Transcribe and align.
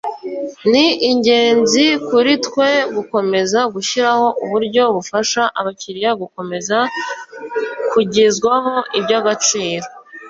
ni 0.71 0.87
ingenzi 1.09 1.85
kuri 2.07 2.31
twe 2.45 2.69
gukomeza 2.95 3.59
gushyiraho 3.73 4.27
uburyo 4.43 4.83
bufasha 4.95 5.41
abakiliya 5.59 6.11
gukomeza 6.21 6.77
kugezwaho 7.91 8.75
iby’agaciro 8.99 9.87